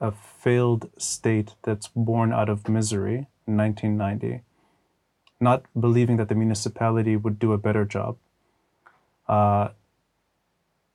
[0.00, 4.42] a failed state that's born out of misery in 1990,
[5.40, 8.16] not believing that the municipality would do a better job.
[9.28, 9.68] Uh,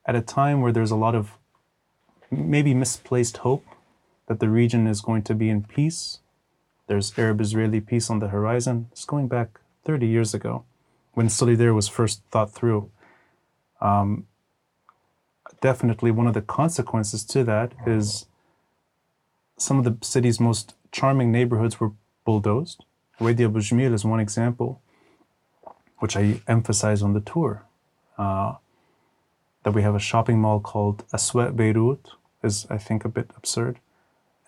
[0.06, 1.38] at a time where there's a lot of
[2.32, 3.66] maybe misplaced hope
[4.30, 6.20] that the region is going to be in peace,
[6.88, 8.88] there's Arab Israeli peace on the horizon.
[8.92, 10.64] It's going back 30 years ago
[11.14, 12.90] when Solidere was first thought through.
[13.82, 14.28] Um,
[15.62, 18.28] definitely, one of the consequences to that is
[19.58, 21.92] some of the city's most charming neighborhoods were
[22.24, 22.86] bulldozed.
[23.20, 24.82] Wadi Abu Jamil is one example,
[25.98, 27.66] which I emphasize on the tour.
[28.18, 28.56] Uh,
[29.64, 32.12] that we have a shopping mall called Aswaq Beirut
[32.44, 33.80] is, I think, a bit absurd.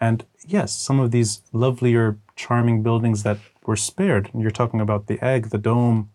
[0.01, 3.37] And yes, some of these lovelier, charming buildings that
[3.67, 4.29] were spared.
[4.33, 6.09] And you're talking about the egg, the dome,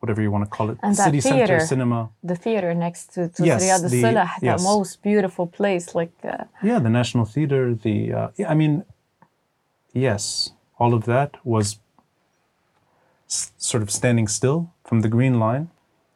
[0.00, 1.60] whatever you want to call it, And city center theater.
[1.66, 2.10] cinema.
[2.22, 4.60] The theater next to, to Yes, Riyadh the- yes.
[4.62, 5.94] the most beautiful place.
[5.94, 8.84] Like, uh, Yeah, the National Theater, the, uh, yeah, I mean,
[9.94, 11.78] yes, all of that was
[13.28, 15.70] s- sort of standing still from the Green Line.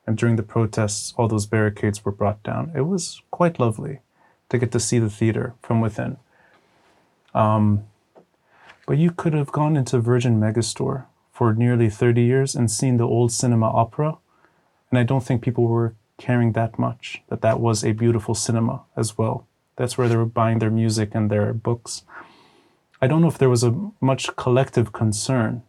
[0.06, 2.70] And during the protests, all those barricades were brought down.
[2.74, 4.00] It was quite lovely
[4.50, 6.18] to get to see the theater from within.
[7.34, 7.84] Um,
[8.86, 13.08] but you could have gone into Virgin Megastore for nearly 30 years and seen the
[13.08, 14.18] old cinema opera.
[14.90, 18.82] And I don't think people were caring that much that that was a beautiful cinema
[18.96, 19.46] as well.
[19.76, 22.02] That's where they were buying their music and their books.
[23.02, 25.62] I don't know if there was a much collective concern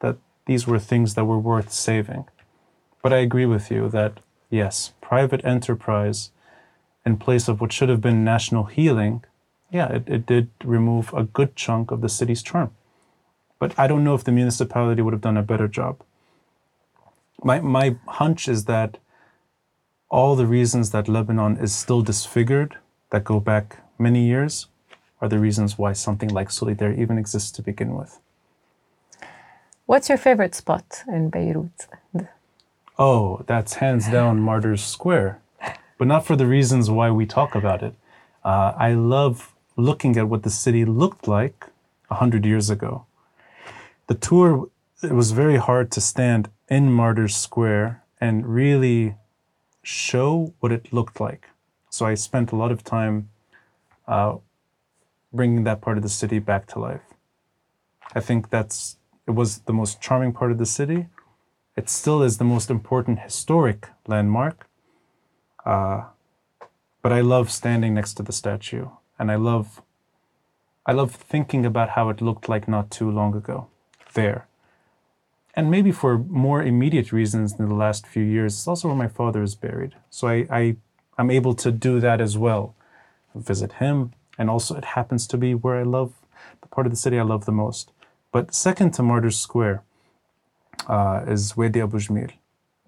[0.00, 2.24] that these were things that were worth saving.
[3.02, 6.30] But I agree with you that yes, private enterprise
[7.04, 9.24] in place of what should have been national healing,
[9.72, 12.70] yeah, it, it did remove a good chunk of the city's charm.
[13.58, 16.02] But I don't know if the municipality would have done a better job.
[17.42, 18.98] My, my hunch is that
[20.10, 22.76] all the reasons that Lebanon is still disfigured,
[23.10, 24.66] that go back many years,
[25.20, 28.18] are the reasons why something like Solidere even exists to begin with.
[29.86, 31.86] what's your favorite spot in Beirut?
[32.98, 35.40] Oh, that's hands down Martyrs Square,
[35.98, 37.94] but not for the reasons why we talk about it.
[38.44, 41.66] Uh, I love looking at what the city looked like
[42.10, 43.06] a hundred years ago.
[44.06, 44.68] The tour,
[45.02, 49.16] it was very hard to stand in Martyrs Square and really
[49.82, 51.48] show what it looked like.
[51.90, 53.28] So I spent a lot of time
[54.06, 54.36] uh,
[55.32, 57.02] bringing that part of the city back to life.
[58.14, 61.06] I think that's it was the most charming part of the city
[61.76, 64.68] it still is the most important historic landmark.
[65.64, 66.04] Uh,
[67.00, 68.88] but I love standing next to the statue,
[69.22, 69.80] and I love,
[70.84, 73.68] I love thinking about how it looked like not too long ago,
[74.14, 74.48] there.
[75.54, 79.06] And maybe for more immediate reasons in the last few years, it's also where my
[79.06, 79.94] father is buried.
[80.10, 80.76] So I, I,
[81.18, 82.74] I'm able to do that as well,
[83.32, 86.14] visit him, and also it happens to be where I love,
[86.60, 87.92] the part of the city I love the most.
[88.32, 89.84] But second to Martyrs Square,
[90.88, 92.32] uh, is Wadi Abu Jmil,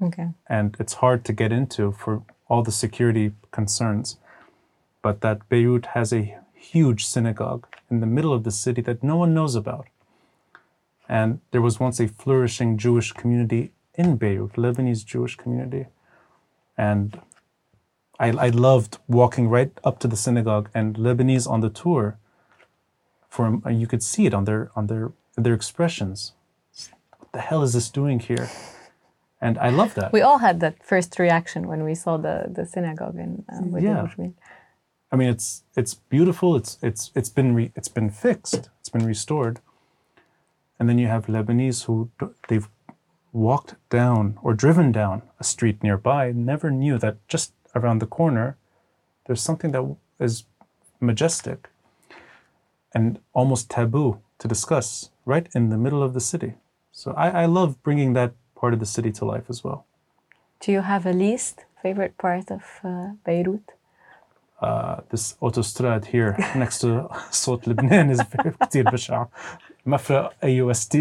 [0.03, 0.31] Okay.
[0.49, 4.17] and it's hard to get into for all the security concerns.
[5.05, 9.17] But that Beirut has a huge synagogue in the middle of the city that no
[9.19, 9.87] one knows about.
[11.09, 15.85] And there was once a flourishing Jewish community in Beirut, Lebanese Jewish community.
[16.79, 17.21] And
[18.19, 22.17] I, I loved walking right up to the synagogue and Lebanese on the tour.
[23.29, 26.33] For you could see it on their on their their expressions
[27.19, 28.49] What the hell is this doing here?
[29.41, 30.13] And I love that.
[30.13, 33.87] We all had that first reaction when we saw the, the synagogue in uh, Wadi
[33.87, 34.09] Yeah.
[35.15, 36.57] I mean, it's it's beautiful.
[36.57, 38.69] It's it's it's been re, it's been fixed.
[38.81, 39.61] It's been restored.
[40.77, 42.11] And then you have Lebanese who
[42.49, 42.69] they've
[43.33, 48.57] walked down or driven down a street nearby, never knew that just around the corner,
[49.27, 50.45] there's something that is
[50.99, 51.69] majestic
[52.93, 56.55] and almost taboo to discuss right in the middle of the city.
[56.91, 59.87] So I, I love bringing that part of the city to life as well.
[60.59, 63.74] Do you have a least favorite part of uh, Beirut?
[64.64, 69.26] uh, this autostrad here next to صوت لبنان is very كتير بشع
[69.86, 70.98] مفرق AUST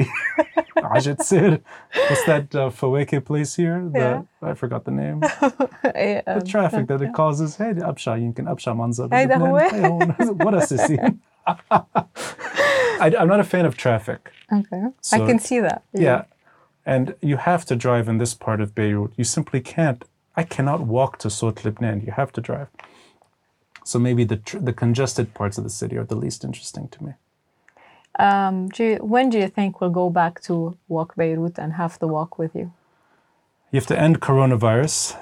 [0.77, 1.61] عجت سير
[1.95, 4.49] what's that uh, فواكه place here the, Yeah.
[4.51, 5.21] I forgot the name
[5.85, 9.51] Eh, the um, traffic that it causes هيدي أبشع يمكن أبشع منظر هيدا بلبنان.
[9.51, 9.57] هو.
[9.57, 10.15] هي هون.
[10.39, 11.15] what a sissy
[13.01, 14.83] I, I'm not a fan of traffic Okay.
[14.87, 15.83] I So- can see that.
[15.93, 16.23] yeah.
[16.95, 19.13] And you have to drive in this part of Beirut.
[19.21, 20.01] You simply can't.
[20.41, 21.97] I cannot walk to Sot Lebanon.
[22.07, 22.69] You have to drive.
[23.84, 27.04] So maybe the tr- the congested parts of the city are the least interesting to
[27.04, 27.14] me.
[28.20, 31.98] Um, do you, when do you think we'll go back to walk Beirut and have
[32.00, 32.72] the walk with you?
[33.72, 35.18] You have to end coronavirus.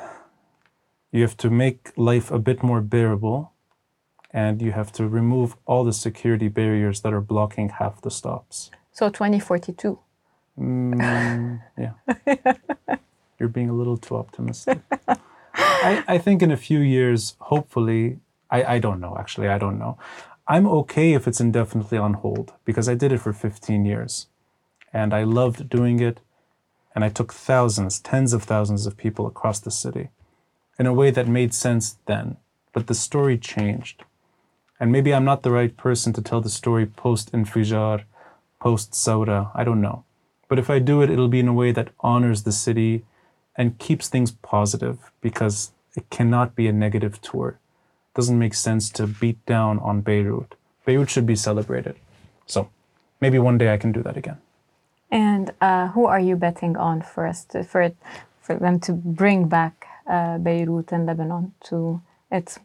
[1.11, 3.53] You have to make life a bit more bearable.
[4.33, 8.71] And you have to remove all the security barriers that are blocking half the stops.
[8.91, 9.99] So 2042.
[10.59, 11.93] Mm, yeah.
[13.39, 14.79] You're being a little too optimistic.
[15.53, 18.19] I, I think in a few years, hopefully,
[18.51, 19.97] I, I don't know, actually, I don't know.
[20.47, 24.27] I'm okay if it's indefinitely on hold because I did it for 15 years
[24.91, 26.19] and I loved doing it.
[26.93, 30.09] And I took thousands, tens of thousands of people across the city
[30.77, 32.35] in a way that made sense then.
[32.73, 34.03] But the story changed.
[34.77, 38.03] And maybe I'm not the right person to tell the story post Infijar,
[38.59, 40.03] post Saura, I don't know.
[40.49, 43.05] But if I do it, it'll be in a way that honors the city
[43.55, 47.60] and keeps things positive because it cannot be a negative tour
[48.13, 50.55] doesn't make sense to beat down on Beirut.
[50.85, 51.95] Beirut should be celebrated.
[52.45, 52.69] So
[53.21, 54.37] maybe one day I can do that again.
[55.09, 57.95] And uh, who are you betting on first for it,
[58.41, 62.01] for them to bring back uh, Beirut and Lebanon to
[62.31, 62.59] its?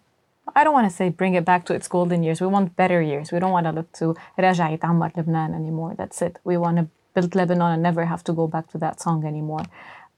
[0.55, 2.41] I don't want to say bring it back to its golden years.
[2.41, 3.33] We want better years.
[3.33, 5.95] We don't want to look to Raja Ammar Lebanon anymore.
[5.99, 6.39] That's it.
[6.45, 9.65] We want to build Lebanon and never have to go back to that song anymore.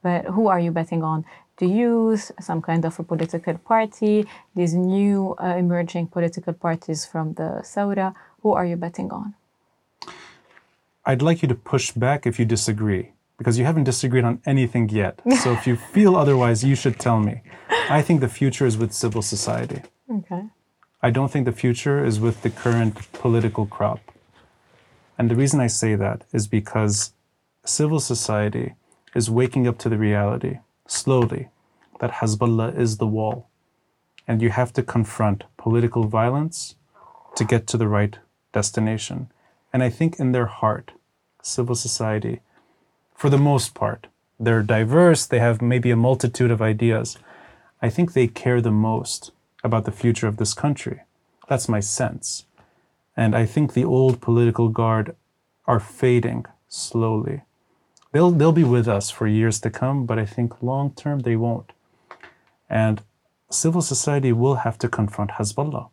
[0.03, 1.25] But who are you betting on
[1.59, 7.33] the youth, some kind of a political party, these new uh, emerging political parties from
[7.33, 8.13] the Saura.
[8.41, 9.35] Who are you betting on?
[11.05, 14.89] I'd like you to push back if you disagree, because you haven't disagreed on anything
[14.89, 15.19] yet.
[15.43, 17.41] So if you feel otherwise, you should tell me.
[17.89, 19.81] I think the future is with civil society.
[20.11, 20.45] Okay.
[21.03, 23.99] I don't think the future is with the current political crop.
[25.19, 27.13] And the reason I say that is because
[27.63, 28.73] civil society
[29.13, 30.57] is waking up to the reality,
[30.89, 31.49] slowly,
[31.99, 33.47] that Hezbollah is the wall.
[34.27, 36.75] And you have to confront political violence
[37.35, 38.17] to get to the right
[38.53, 39.31] destination.
[39.71, 40.91] And I think in their heart,
[41.41, 42.41] civil society,
[43.15, 44.07] for the most part,
[44.39, 47.17] they're diverse, they have maybe a multitude of ideas.
[47.81, 49.31] I think they care the most
[49.63, 51.01] about the future of this country.
[51.47, 52.45] That's my sense.
[53.17, 55.15] And I think the old political guard
[55.65, 57.41] are fading slowly.
[58.11, 61.35] They'll, they'll be with us for years to come, but I think long term they
[61.35, 61.71] won't.
[62.69, 63.01] And
[63.49, 65.89] civil society will have to confront Hezbollah.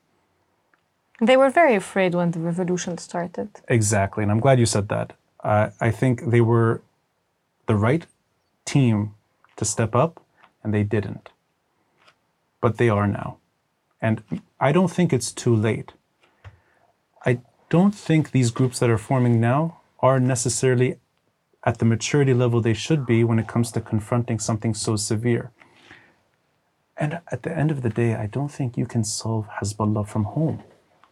[1.21, 3.49] They were very afraid when the revolution started.
[3.69, 5.15] Exactly, and I'm glad you said that.
[5.43, 6.83] Uh, I think they were
[7.67, 8.07] the right
[8.65, 9.15] team
[9.57, 10.23] to step up,
[10.63, 11.31] and they didn't.
[12.61, 13.39] But they are now.
[14.01, 14.23] And
[14.61, 15.93] I don't think it's too late.
[17.25, 17.41] I
[17.71, 20.99] don't think these groups that are forming now are necessarily
[21.67, 25.51] at the maturity level they should be when it comes to confronting something so severe.
[26.97, 30.25] And at the end of the day, I don't think you can solve Hezbollah from
[30.25, 30.63] home.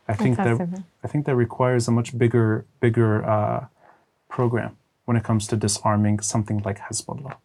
[0.09, 3.67] I think that I think that requires a much bigger bigger uh,
[4.29, 7.37] program when it comes to disarming something like Hezbollah.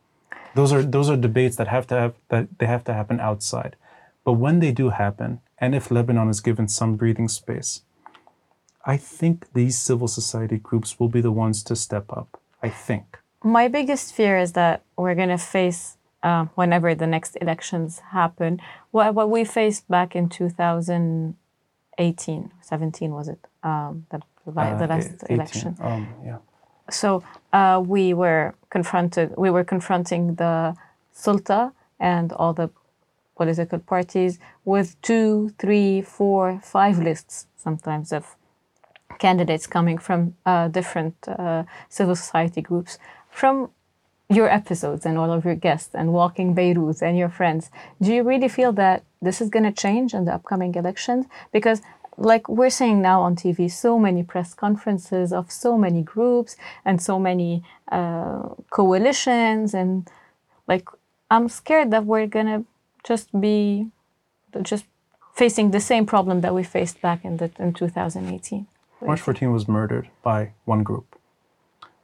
[0.55, 3.75] Those are those are debates that have to have that they have to happen outside.
[4.23, 7.81] But when they do happen, and if Lebanon is given some breathing space,
[8.85, 12.38] I think these civil society groups will be the ones to step up.
[12.61, 13.17] I think.
[13.43, 18.59] My biggest fear is that we're going to face, uh, whenever the next elections happen,
[18.91, 20.27] what, what we faced back in
[21.97, 23.39] 2018, 17 was it?
[23.63, 25.75] Um, the, the la- the Uh, last 18, election.
[25.79, 26.37] Um, yeah.
[26.89, 29.33] So uh, we were confronted.
[29.37, 30.75] We were confronting the
[31.13, 32.69] sulta and all the
[33.35, 38.35] political parties with two, three, four, five lists sometimes of
[39.19, 42.97] candidates coming from uh, different uh, civil society groups.
[43.29, 43.69] From
[44.29, 47.69] your episodes and all of your guests and walking Beirut and your friends,
[48.01, 51.25] do you really feel that this is going to change in the upcoming elections?
[51.51, 51.81] Because
[52.19, 57.01] like we're saying now on TV, so many press conferences of so many groups and
[57.01, 60.07] so many uh, coalitions, and
[60.67, 60.87] like
[61.31, 62.65] I'm scared that we're gonna
[63.03, 63.87] just be
[64.61, 64.85] just
[65.33, 68.67] facing the same problem that we faced back in the in 2018.
[69.01, 71.17] March 14 was murdered by one group.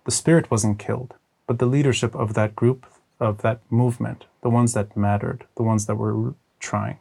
[0.05, 1.13] The spirit wasn't killed,
[1.45, 2.85] but the leadership of that group,
[3.19, 6.99] of that movement, the ones that mattered, the ones that were trying,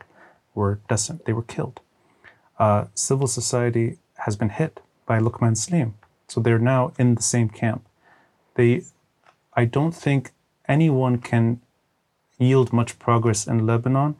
[0.54, 1.24] were decent.
[1.24, 1.80] They were killed.
[2.58, 5.94] Uh, civil society has been hit by Lukman Slim,
[6.28, 7.86] so they're now in the same camp.
[8.54, 8.82] They,
[9.54, 10.32] I don't think
[10.66, 11.60] anyone can
[12.38, 14.16] yield much progress in Lebanon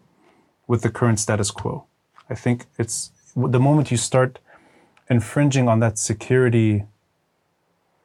[0.66, 1.85] with the current status quo.
[2.31, 4.39] I think it's the moment you start
[5.09, 6.85] infringing on that security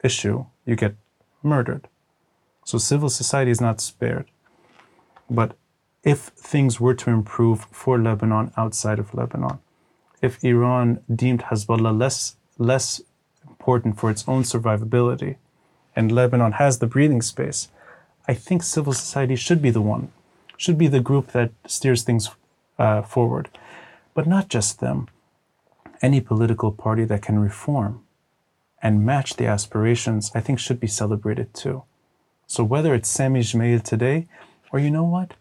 [0.02, 0.96] issue, you get
[1.42, 1.88] murdered.
[2.64, 4.26] So civil society is not spared.
[5.28, 5.56] But
[6.02, 9.58] if things were to improve for Lebanon outside of Lebanon,
[10.22, 13.00] if Iran deemed Hezbollah less less
[13.48, 15.36] important for its own survivability,
[15.96, 17.68] and Lebanon has the breathing space,
[18.28, 20.12] I think civil society should be the one,
[20.56, 22.30] should be the group that steers things
[22.78, 23.48] uh, forward.
[24.14, 25.08] But not just them
[26.02, 28.02] any political party that can reform
[28.82, 31.82] and match the aspirations, I think should be celebrated too.
[32.46, 34.26] So whether it's Sami Gemayel today,
[34.72, 35.34] or you know what,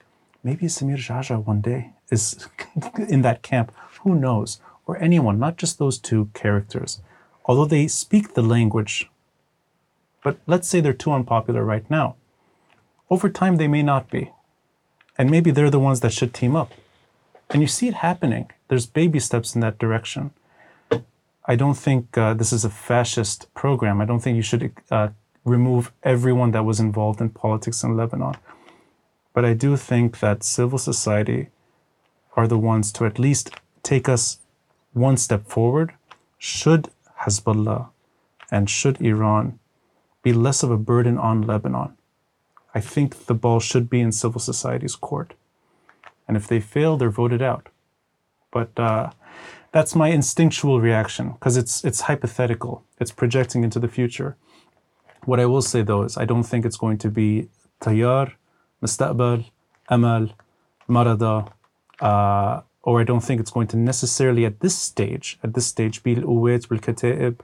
[0.44, 2.48] maybe Samir Geagea one day is
[3.08, 7.02] in that camp, who knows, or anyone, not just those two characters,
[7.46, 9.10] although they speak the language.
[10.24, 12.16] But let's say they're too unpopular right now.
[13.10, 14.32] Over time, they may not be.
[15.18, 16.72] And maybe they're the ones that should team up.
[17.50, 18.52] And you see it happening.
[18.68, 20.32] There's baby steps in that direction.
[21.46, 24.02] I don't think uh, this is a fascist program.
[24.02, 25.10] I don't think you should uh,
[25.44, 28.36] remove everyone that was involved in politics in Lebanon.
[29.34, 31.50] But I do think that civil society
[32.36, 33.52] are the ones to at least
[33.84, 34.40] take us
[34.94, 35.94] one step forward
[36.38, 36.90] should
[37.22, 37.90] Hezbollah
[38.52, 39.60] and should Iran
[40.24, 41.96] be less of a burden on Lebanon.
[42.74, 45.34] I think the ball should be in civil society's court.
[46.28, 47.70] And if they fail, they're voted out.
[48.52, 49.12] But uh,
[49.72, 54.36] that's my instinctual reaction because it's, it's hypothetical, it's projecting into the future.
[55.26, 57.50] What I will say though is I don't think it's going to be
[57.82, 58.34] Tayyar,
[58.84, 59.46] Mustaqbal,
[59.90, 60.30] Amal,
[60.88, 61.52] Marada,
[62.00, 66.02] uh, or I don't think it's going to necessarily at this stage, at this stage,
[66.02, 67.40] be Uwait, Kataib,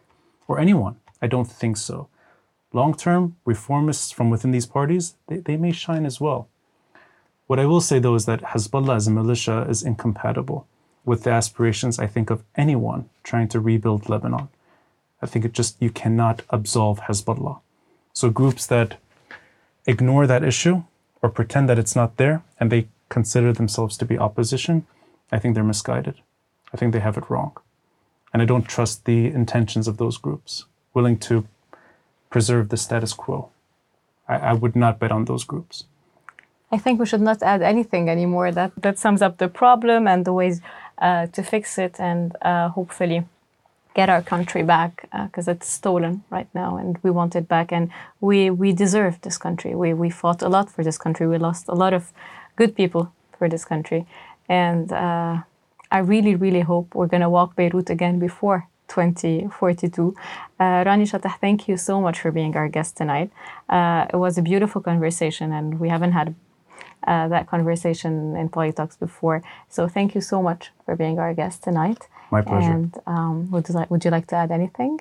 [0.47, 0.95] or anyone.
[1.21, 2.07] I don't think so.
[2.73, 6.49] Long term, reformists from within these parties, they, they may shine as well.
[7.47, 10.67] What I will say though is that Hezbollah as a militia is incompatible
[11.05, 14.49] with the aspirations, I think, of anyone trying to rebuild Lebanon.
[15.21, 17.59] I think it just, you cannot absolve Hezbollah.
[18.13, 18.97] So groups that
[19.85, 20.83] ignore that issue
[21.21, 24.85] or pretend that it's not there and they consider themselves to be opposition,
[25.31, 26.15] I think they're misguided.
[26.73, 27.55] I think they have it wrong.
[28.33, 31.47] And I don't trust the intentions of those groups willing to
[32.29, 33.49] preserve the status quo.
[34.27, 35.85] I, I would not bet on those groups.
[36.75, 38.51] I think we should not add anything anymore.
[38.51, 40.61] That that sums up the problem and the ways
[41.07, 43.19] uh, to fix it, and uh, hopefully
[43.93, 44.91] get our country back
[45.25, 47.71] because uh, it's stolen right now, and we want it back.
[47.71, 47.85] And
[48.19, 49.71] we we deserve this country.
[49.73, 51.25] We we fought a lot for this country.
[51.27, 52.03] We lost a lot of
[52.59, 53.03] good people
[53.37, 54.05] for this country,
[54.49, 55.35] and uh,
[55.97, 60.13] I really really hope we're gonna walk Beirut again before 2042.
[60.59, 63.29] Uh, Rani Chatah, thank you so much for being our guest tonight.
[63.69, 66.35] Uh, it was a beautiful conversation, and we haven't had
[67.07, 69.43] uh, that conversation in Polytalks before.
[69.69, 72.07] So thank you so much for being our guest tonight.
[72.31, 72.71] My pleasure.
[72.71, 74.99] And um, would, you like, would you like to add anything?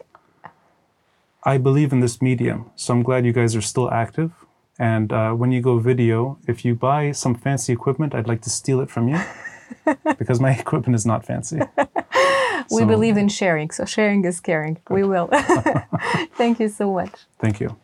[1.45, 4.33] I believe in this medium, so I'm glad you guys are still active.
[4.79, 8.51] And uh, when you go video, if you buy some fancy equipment, I'd like to
[8.51, 9.21] steal it from you
[10.19, 11.61] because my equipment is not fancy.
[12.71, 14.79] we so, believe in sharing, so sharing is caring.
[14.85, 14.95] Good.
[14.95, 15.29] We will.
[16.37, 17.13] Thank you so much.
[17.39, 17.77] Thank you.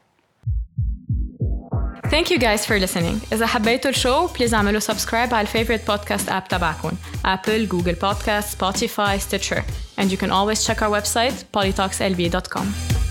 [2.09, 3.33] Thank you guys for listening.
[3.33, 6.91] إذا حبيتوا الشو بليز اعملوا سبسكرايب على الفيفورite podcast app تبعكم
[7.25, 9.63] Apple, Google Podcast, Spotify, Stitcher.
[9.97, 13.08] And you can always check our website polytalkslb.com.